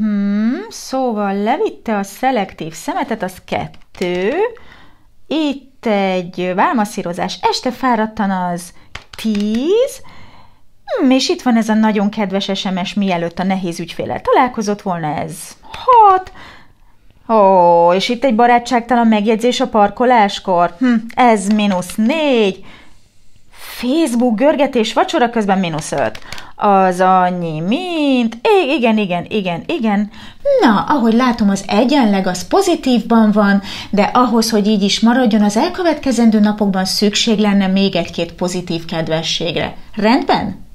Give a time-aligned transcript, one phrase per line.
[0.00, 0.66] Uh-huh.
[0.68, 4.32] Szóval levitte a szelektív szemetet, az kettő.
[5.26, 8.72] Itt egy válmaszírozás, este fáradtan az
[9.22, 10.02] tíz.
[10.84, 15.14] Hmm, és itt van ez a nagyon kedves SMS, mielőtt a nehéz ügyfélel találkozott volna,
[15.14, 16.32] ez hat.
[17.28, 20.74] Ó, és itt egy barátságtalan megjegyzés a parkoláskor.
[20.78, 22.64] Hm, ez mínusz négy.
[23.78, 26.18] Facebook görgetés vacsora közben mínusz öt.
[26.56, 28.34] Az annyi, mint...
[28.34, 30.10] É, igen, igen, igen, igen.
[30.60, 35.56] Na, ahogy látom, az egyenleg az pozitívban van, de ahhoz, hogy így is maradjon, az
[35.56, 39.74] elkövetkezendő napokban szükség lenne még egy-két pozitív kedvességre.
[39.94, 40.67] Rendben?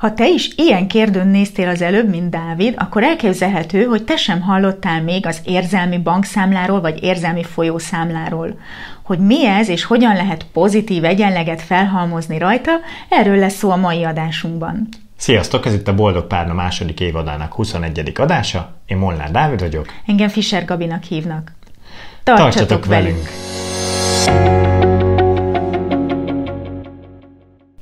[0.00, 4.40] Ha te is ilyen kérdőn néztél az előbb, mint Dávid, akkor elképzelhető, hogy te sem
[4.40, 8.58] hallottál még az érzelmi bankszámláról vagy érzelmi folyószámláról.
[9.02, 12.70] Hogy mi ez és hogyan lehet pozitív egyenleget felhalmozni rajta,
[13.08, 14.88] erről lesz szó a mai adásunkban.
[15.16, 18.12] Sziasztok, ez itt a Boldog Párna második évadának 21.
[18.14, 18.72] adása.
[18.86, 19.86] Én Molnár Dávid vagyok.
[20.06, 21.52] Engem Fischer Gabinak hívnak.
[22.22, 23.30] Tartsatok, Tartsatok velünk!
[24.24, 24.59] velünk.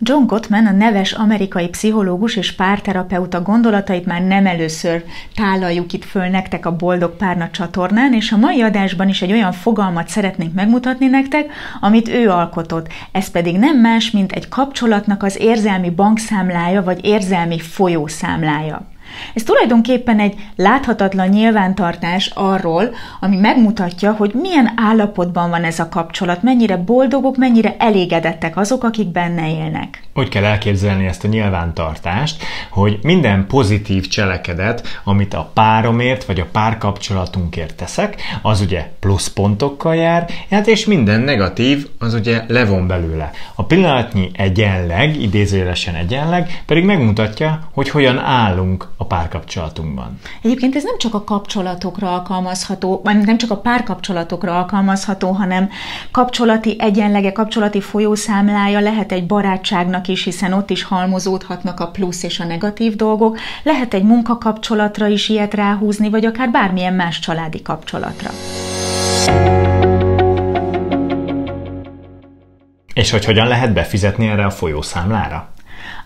[0.01, 6.27] John Gottman, a neves amerikai pszichológus és párterapeuta gondolatait már nem először tálaljuk itt föl
[6.27, 11.07] nektek a Boldog Párna csatornán, és a mai adásban is egy olyan fogalmat szeretnénk megmutatni
[11.07, 12.89] nektek, amit ő alkotott.
[13.13, 18.87] Ez pedig nem más, mint egy kapcsolatnak az érzelmi bankszámlája, vagy érzelmi folyószámlája.
[19.35, 26.43] Ez tulajdonképpen egy láthatatlan nyilvántartás arról, ami megmutatja, hogy milyen állapotban van ez a kapcsolat,
[26.43, 30.03] mennyire boldogok, mennyire elégedettek azok, akik benne élnek.
[30.15, 36.47] Úgy kell elképzelni ezt a nyilvántartást, hogy minden pozitív cselekedet, amit a páromért vagy a
[36.53, 43.31] párkapcsolatunkért teszek, az ugye pluszpontokkal jár, hát és minden negatív az ugye levon belőle.
[43.55, 50.19] A pillanatnyi egyenleg, idézőjelesen egyenleg, pedig megmutatja, hogy hogyan állunk a párkapcsolatunkban.
[50.43, 55.71] Egyébként ez nem csak a kapcsolatokra alkalmazható, vagy nem csak a párkapcsolatokra alkalmazható, hanem
[56.11, 62.41] kapcsolati egyenlege, kapcsolati folyószámlája lehet egy barátságnak is, hiszen ott is halmozódhatnak a plusz és
[62.41, 68.31] a negatív dolgok, lehet egy munkakapcsolatra is ilyet ráhúzni, vagy akár bármilyen más családi kapcsolatra.
[72.95, 75.49] És hogy hogyan lehet befizetni erre a folyószámlára?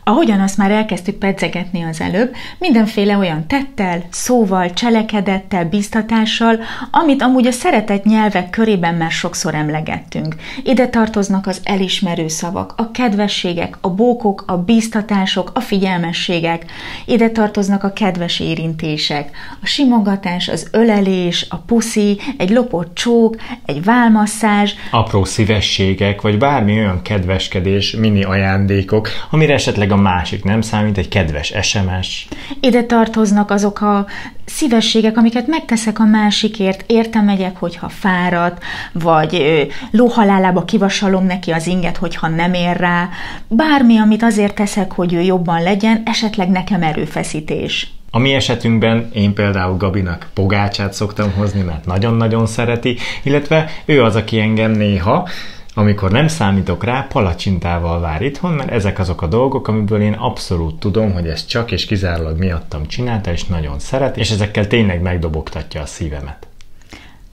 [0.05, 6.59] Ahogyan azt már elkezdtük pedzegetni az előbb, mindenféle olyan tettel, szóval, cselekedettel, biztatással,
[6.91, 10.35] amit amúgy a szeretett nyelvek körében már sokszor emlegettünk.
[10.65, 16.65] Ide tartoznak az elismerő szavak, a kedvességek, a bókok, a biztatások, a figyelmességek.
[17.07, 19.31] Ide tartoznak a kedves érintések,
[19.63, 24.73] a simogatás, az ölelés, a puszi, egy lopott csók, egy válmasszázs.
[24.91, 31.09] Apró szívességek, vagy bármi olyan kedveskedés, mini ajándékok, amire esetleg a másik nem számít, egy
[31.09, 32.29] kedves SMS.
[32.61, 34.07] Ide tartoznak azok a
[34.45, 41.97] szívességek, amiket megteszek a másikért, értem megyek, hogyha fáradt, vagy lóhalálába kivasalom neki az inget,
[41.97, 43.09] hogyha nem ér rá,
[43.49, 47.91] bármi, amit azért teszek, hogy ő jobban legyen, esetleg nekem erőfeszítés.
[48.11, 54.17] A mi esetünkben én például Gabinak pogácsát szoktam hozni, mert nagyon-nagyon szereti, illetve ő az,
[54.17, 55.29] aki engem néha
[55.75, 60.79] amikor nem számítok rá, palacsintával vár itthon, mert ezek azok a dolgok, amiből én abszolút
[60.79, 65.81] tudom, hogy ezt csak és kizárólag miattam csinálta, és nagyon szeret, és ezekkel tényleg megdobogtatja
[65.81, 66.47] a szívemet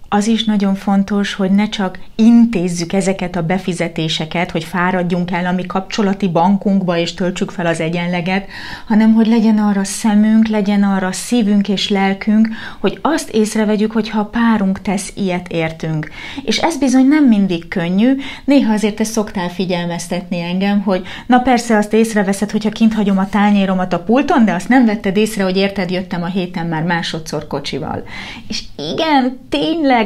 [0.10, 5.52] az is nagyon fontos, hogy ne csak intézzük ezeket a befizetéseket, hogy fáradjunk el a
[5.52, 8.48] mi kapcsolati bankunkba és töltsük fel az egyenleget,
[8.88, 12.48] hanem hogy legyen arra szemünk, legyen arra szívünk és lelkünk,
[12.80, 16.10] hogy azt észrevegyük, hogy ha a párunk tesz ilyet értünk.
[16.44, 18.16] És ez bizony nem mindig könnyű,
[18.46, 23.30] néha azért te szoktál figyelmeztetni engem, hogy na persze azt észreveszed, hogyha kint hagyom a
[23.30, 27.48] tányéromat a pulton, de azt nem vetted észre, hogy érted, jöttem a héten már másodszor
[27.48, 28.04] kocsival.
[28.48, 29.99] És igen, tényleg,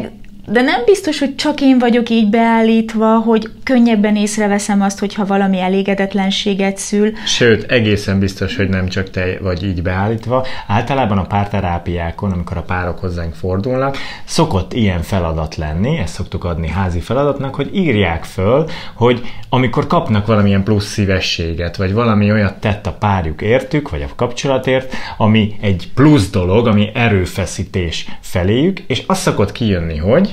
[0.45, 5.59] de nem biztos, hogy csak én vagyok így beállítva, hogy könnyebben észreveszem azt, hogyha valami
[5.59, 7.11] elégedetlenséget szül.
[7.25, 10.45] Sőt, egészen biztos, hogy nem csak te vagy így beállítva.
[10.67, 16.67] Általában a párterápiákon, amikor a párok hozzánk fordulnak, szokott ilyen feladat lenni, ezt szoktuk adni
[16.67, 22.87] házi feladatnak, hogy írják föl, hogy amikor kapnak valamilyen plusz szívességet, vagy valami olyat tett
[22.87, 29.19] a párjuk értük, vagy a kapcsolatért, ami egy plusz dolog, ami erőfeszítés feléjük, és az
[29.19, 30.33] szokott kijönni, hogy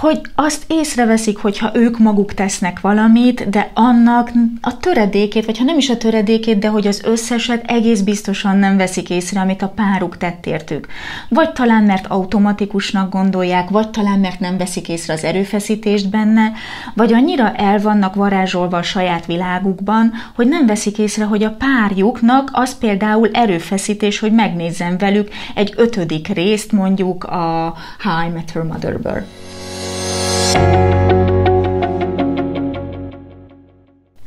[0.00, 4.30] hogy azt észreveszik, hogyha ők maguk tesznek valamit, de annak
[4.60, 8.76] a töredékét, vagy ha nem is a töredékét, de hogy az összeset egész biztosan nem
[8.76, 10.86] veszik észre, amit a páruk tett értük.
[11.28, 16.52] Vagy talán mert automatikusnak gondolják, vagy talán mert nem veszik észre az erőfeszítést benne,
[16.94, 22.50] vagy annyira el vannak varázsolva a saját világukban, hogy nem veszik észre, hogy a párjuknak
[22.52, 28.62] az például erőfeszítés, hogy megnézzen velük egy ötödik részt mondjuk a How I Met Her
[28.62, 29.24] Mother-ből.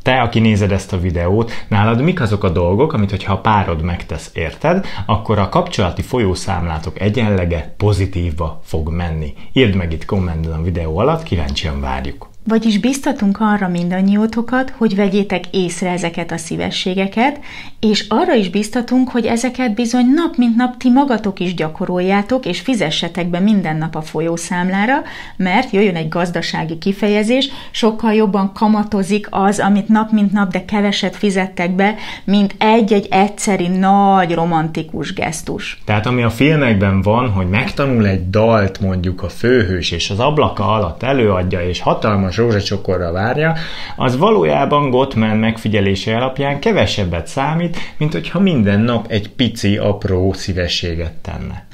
[0.02, 3.82] Te, aki nézed ezt a videót, nálad mik azok a dolgok, amit hogyha a párod
[3.82, 9.34] megtesz érted, akkor a kapcsolati folyószámlátok egyenlege pozitívba fog menni.
[9.52, 12.27] Írd meg itt kommentben a videó alatt, kíváncsian várjuk.
[12.48, 17.40] Vagyis biztatunk arra mindannyiótokat, hogy vegyétek észre ezeket a szívességeket,
[17.80, 22.60] és arra is biztatunk, hogy ezeket bizony nap mint nap ti magatok is gyakoroljátok, és
[22.60, 25.02] fizessetek be minden nap a folyószámlára,
[25.36, 31.16] mert jöjjön egy gazdasági kifejezés, sokkal jobban kamatozik az, amit nap mint nap, de keveset
[31.16, 31.94] fizettek be,
[32.24, 35.80] mint egy-egy egyszeri nagy romantikus gesztus.
[35.84, 40.72] Tehát ami a filmekben van, hogy megtanul egy dalt mondjuk a főhős, és az ablaka
[40.72, 43.54] alatt előadja, és hatalmas rózsacsokorra várja,
[43.96, 51.12] az valójában Gottman megfigyelése alapján kevesebbet számít, mint hogyha minden nap egy pici, apró szívességet
[51.12, 51.67] tenne.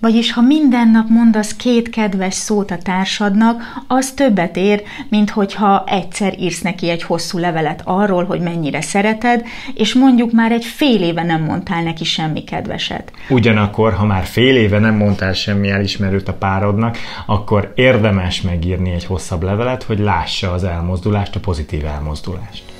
[0.00, 5.84] Vagyis ha minden nap mondasz két kedves szót a társadnak, az többet ér, mint hogyha
[5.86, 9.44] egyszer írsz neki egy hosszú levelet arról, hogy mennyire szereted,
[9.74, 13.12] és mondjuk már egy fél éve nem mondtál neki semmi kedveset.
[13.28, 16.96] Ugyanakkor, ha már fél éve nem mondtál semmi elismerőt a párodnak,
[17.26, 22.75] akkor érdemes megírni egy hosszabb levelet, hogy lássa az elmozdulást, a pozitív elmozdulást.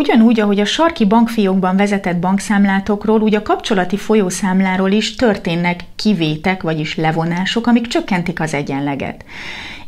[0.00, 6.96] Ugyanúgy, ahogy a sarki bankfiókban vezetett bankszámlátokról, úgy a kapcsolati folyószámláról is történnek kivétek, vagyis
[6.96, 9.24] levonások, amik csökkentik az egyenleget.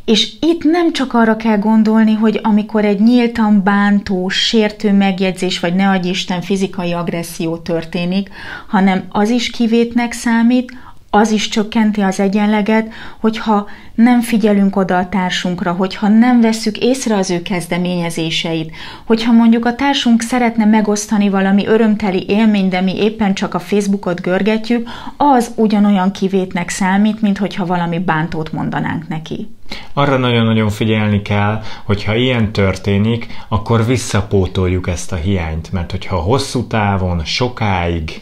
[0.05, 5.75] És itt nem csak arra kell gondolni, hogy amikor egy nyíltan bántó, sértő megjegyzés, vagy
[5.75, 8.29] ne adj Isten fizikai agresszió történik,
[8.67, 10.71] hanem az is kivétnek számít,
[11.15, 17.15] az is csökkenti az egyenleget, hogyha nem figyelünk oda a társunkra, hogyha nem vesszük észre
[17.15, 18.71] az ő kezdeményezéseit,
[19.05, 24.21] hogyha mondjuk a társunk szeretne megosztani valami örömteli élményt, de mi éppen csak a Facebookot
[24.21, 29.47] görgetjük, az ugyanolyan kivétnek számít, mint hogyha valami bántót mondanánk neki.
[29.93, 36.67] Arra nagyon-nagyon figyelni kell, hogyha ilyen történik, akkor visszapótoljuk ezt a hiányt, mert hogyha hosszú
[36.67, 38.21] távon, sokáig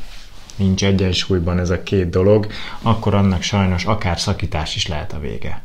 [0.61, 2.47] nincs egyensúlyban ez a két dolog,
[2.81, 5.61] akkor annak sajnos akár szakítás is lehet a vége.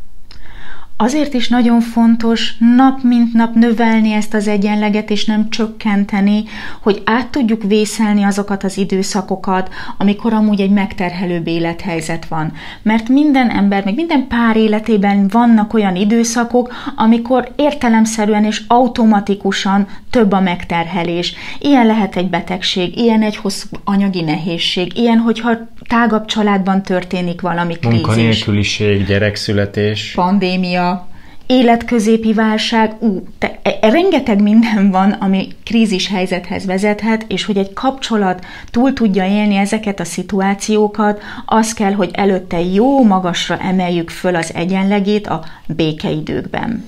[0.98, 6.44] Azért is nagyon fontos nap mint nap növelni ezt az egyenleget, és nem csökkenteni,
[6.80, 12.52] hogy át tudjuk vészelni azokat az időszakokat, amikor amúgy egy megterhelőbb élethelyzet van.
[12.82, 20.32] Mert minden ember, meg minden pár életében vannak olyan időszakok, amikor értelemszerűen és automatikusan több
[20.32, 21.34] a megterhelés.
[21.58, 25.50] Ilyen lehet egy betegség, ilyen egy hosszú anyagi nehézség, ilyen, hogyha
[25.88, 28.00] tágabb családban történik valami krízis.
[28.00, 30.12] Munkanélküliség, gyerekszületés.
[30.14, 31.08] Pandémia,
[31.46, 37.56] életközépi válság, ú, te, e, e, rengeteg minden van, ami krízis helyzethez vezethet, és hogy
[37.56, 44.10] egy kapcsolat túl tudja élni ezeket a szituációkat, az kell, hogy előtte jó magasra emeljük
[44.10, 46.84] föl az egyenlegét a békeidőkben.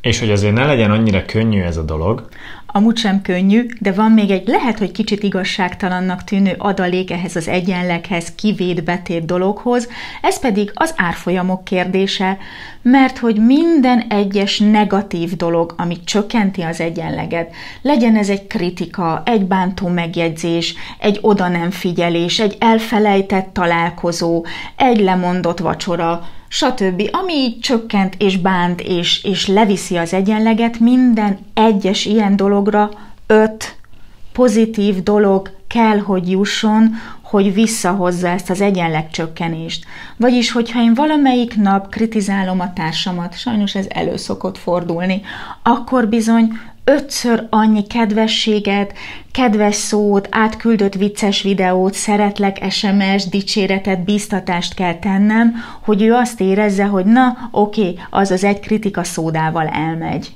[0.00, 2.28] És hogy azért ne legyen annyira könnyű ez a dolog,
[2.72, 7.48] amúgy sem könnyű, de van még egy lehet, hogy kicsit igazságtalannak tűnő adalék ehhez az
[7.48, 9.88] egyenleghez, kivéd betét dologhoz,
[10.22, 12.38] ez pedig az árfolyamok kérdése,
[12.82, 19.44] mert hogy minden egyes negatív dolog, ami csökkenti az egyenleget, legyen ez egy kritika, egy
[19.44, 24.44] bántó megjegyzés, egy oda nem figyelés, egy elfelejtett találkozó,
[24.76, 27.08] egy lemondott vacsora, stb.
[27.12, 32.90] Ami így csökkent és bánt és, és leviszi az egyenleget, minden egyes ilyen dologra
[33.26, 33.76] öt
[34.32, 39.84] pozitív dolog kell, hogy jusson, hogy visszahozza ezt az egyenlegcsökkenést.
[40.16, 45.20] Vagyis, hogyha én valamelyik nap kritizálom a társamat, sajnos ez elő szokott fordulni,
[45.62, 46.52] akkor bizony
[46.88, 48.92] ötször annyi kedvességet,
[49.32, 56.84] kedves szót, átküldött vicces videót, szeretlek, SMS, dicséretet, biztatást kell tennem, hogy ő azt érezze,
[56.84, 60.32] hogy na, oké, az az egy kritika szódával elmegy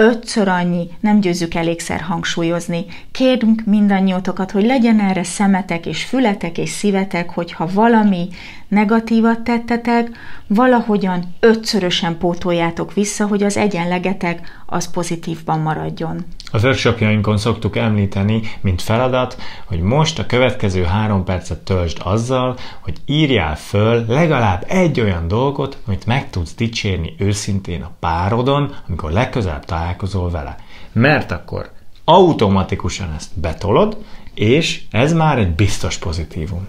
[0.00, 2.84] ötször annyi, nem győzzük elégszer hangsúlyozni.
[3.12, 8.28] Kérünk mindannyiótokat, hogy legyen erre szemetek és fületek és szívetek, hogyha valami
[8.68, 10.08] negatívat tettetek,
[10.46, 16.24] valahogyan ötszörösen pótoljátok vissza, hogy az egyenlegetek az pozitívban maradjon.
[16.50, 22.96] Az workshopjainkon szoktuk említeni, mint feladat, hogy most a következő három percet töltsd azzal, hogy
[23.06, 29.64] írjál föl legalább egy olyan dolgot, amit meg tudsz dicsérni őszintén a párodon, amikor legközelebb
[29.64, 30.56] találkozol vele.
[30.92, 31.70] Mert akkor
[32.04, 33.96] automatikusan ezt betolod,
[34.34, 36.66] és ez már egy biztos pozitívum.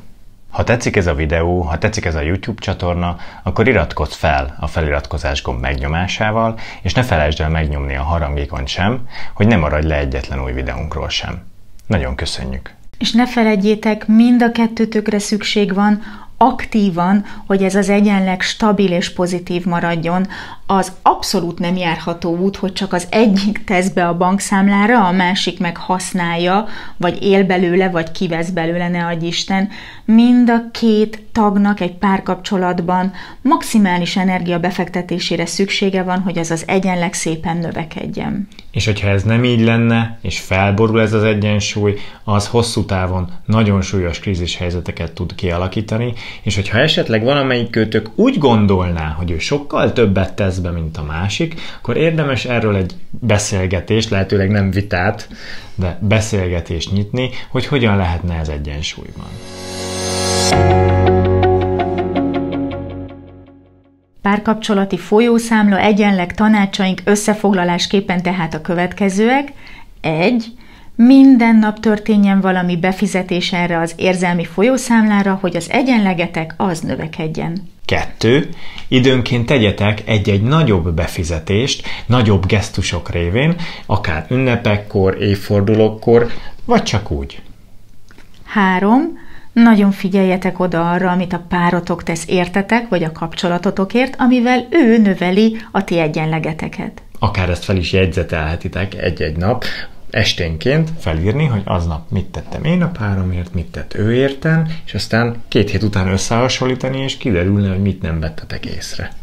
[0.49, 4.67] Ha tetszik ez a videó, ha tetszik ez a YouTube csatorna, akkor iratkozz fel a
[4.67, 9.97] feliratkozás gomb megnyomásával, és ne felejtsd el megnyomni a harangékon sem, hogy ne maradj le
[9.97, 11.41] egyetlen új videónkról sem.
[11.87, 12.73] Nagyon köszönjük!
[12.97, 16.01] És ne feledjétek, mind a kettőtökre szükség van,
[16.37, 20.27] aktívan, hogy ez az egyenleg stabil és pozitív maradjon,
[20.71, 25.59] az abszolút nem járható út, hogy csak az egyik tesz be a bankszámlára, a másik
[25.59, 29.69] meg használja, vagy él belőle, vagy kivesz belőle, ne adj Isten.
[30.05, 33.11] Mind a két tagnak egy párkapcsolatban
[33.41, 38.47] maximális energia befektetésére szüksége van, hogy az az egyenleg szépen növekedjen.
[38.71, 43.81] És hogyha ez nem így lenne, és felborul ez az egyensúly, az hosszú távon nagyon
[43.81, 49.93] súlyos krízis helyzeteket tud kialakítani, és hogyha esetleg valamelyik kötök úgy gondolná, hogy ő sokkal
[49.93, 55.29] többet tesz be, mint a másik, akkor érdemes erről egy beszélgetést, lehetőleg nem vitát,
[55.75, 59.27] de beszélgetést nyitni, hogy hogyan lehetne ez egyensúlyban.
[64.21, 69.53] Párkapcsolati folyószámla egyenleg tanácsaink összefoglalásképpen tehát a következőek.
[70.01, 70.53] 1.
[70.95, 77.57] Minden nap történjen valami befizetés erre az érzelmi folyószámlára, hogy az egyenlegetek az növekedjen.
[77.89, 78.49] Kettő,
[78.87, 83.55] időnként tegyetek egy-egy nagyobb befizetést, nagyobb gesztusok révén,
[83.85, 86.31] akár ünnepekkor, évfordulókkor,
[86.65, 87.41] vagy csak úgy.
[88.45, 89.01] Három,
[89.51, 95.57] nagyon figyeljetek oda arra, amit a párotok tesz értetek, vagy a kapcsolatotokért, amivel ő növeli
[95.71, 97.01] a ti egyenlegeteket.
[97.19, 99.63] Akár ezt fel is jegyzetelhetitek egy-egy nap,
[100.09, 105.43] esténként felírni, hogy aznap mit tettem én a páromért, mit tett ő érten, és aztán
[105.47, 109.13] két hét után összehasonlítani, és kiderülne, hogy mit nem vettetek észre.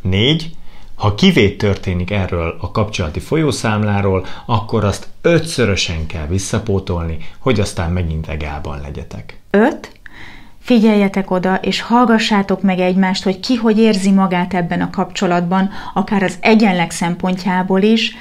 [0.00, 0.56] 4.
[0.94, 8.28] Ha kivét történik erről a kapcsolati folyószámláról, akkor azt ötszörösen kell visszapótolni, hogy aztán megint
[8.28, 9.40] egálban legyetek.
[9.50, 9.92] 5.
[10.60, 16.22] Figyeljetek oda, és hallgassátok meg egymást, hogy ki hogy érzi magát ebben a kapcsolatban, akár
[16.22, 18.16] az egyenleg szempontjából is,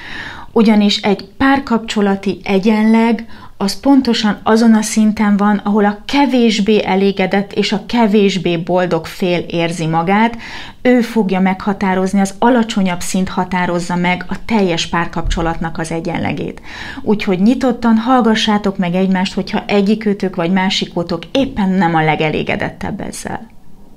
[0.58, 3.26] ugyanis egy párkapcsolati egyenleg
[3.58, 9.40] az pontosan azon a szinten van, ahol a kevésbé elégedett és a kevésbé boldog fél
[9.40, 10.38] érzi magát,
[10.82, 16.62] ő fogja meghatározni, az alacsonyabb szint határozza meg a teljes párkapcsolatnak az egyenlegét.
[17.02, 23.48] Úgyhogy nyitottan hallgassátok meg egymást, hogyha egyikőtök vagy másikótok éppen nem a legelégedettebb ezzel.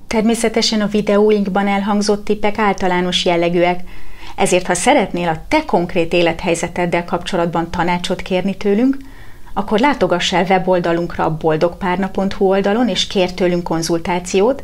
[0.07, 3.81] Természetesen a videóinkban elhangzott tippek általános jellegűek,
[4.41, 8.97] ezért, ha szeretnél a te konkrét élethelyzeteddel kapcsolatban tanácsot kérni tőlünk,
[9.53, 14.63] akkor látogass el weboldalunkra a boldogpárna.hu oldalon, és kér tőlünk konzultációt,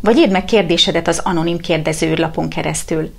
[0.00, 3.10] vagy írd meg kérdésedet az anonim kérdezőlapon keresztül.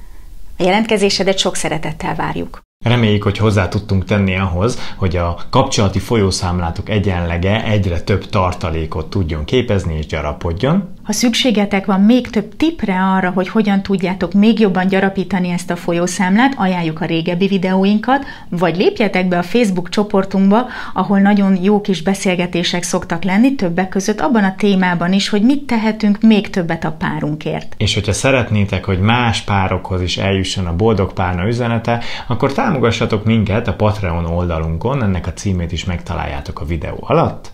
[0.57, 2.61] A jelentkezésedet sok szeretettel várjuk.
[2.85, 9.45] Reméljük, hogy hozzá tudtunk tenni ahhoz, hogy a kapcsolati folyószámlátok egyenlege egyre több tartalékot tudjon
[9.45, 10.93] képezni és gyarapodjon.
[11.09, 15.75] Ha szükségetek van még több tipre arra, hogy hogyan tudjátok még jobban gyarapítani ezt a
[15.75, 22.01] folyószámlát, ajánljuk a régebbi videóinkat, vagy lépjetek be a Facebook csoportunkba, ahol nagyon jó kis
[22.01, 26.91] beszélgetések szoktak lenni, többek között abban a témában is, hogy mit tehetünk még többet a
[26.91, 27.73] párunkért.
[27.77, 33.67] És hogyha szeretnétek, hogy más párokhoz is eljusson a boldog párna üzenete, akkor támogassatok minket
[33.67, 37.51] a Patreon oldalunkon, ennek a címét is megtaláljátok a videó alatt.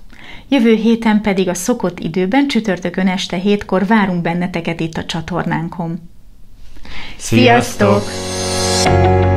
[0.47, 5.99] Jövő héten pedig a szokott időben csütörtökön este hétkor várunk benneteket itt a csatornánkon.
[7.17, 8.03] Sziasztok!
[8.03, 9.34] Sziasztok!